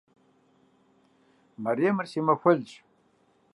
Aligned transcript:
Мэремыр 1.63 2.05
си 2.11 2.19
махуэлщ. 2.25 2.71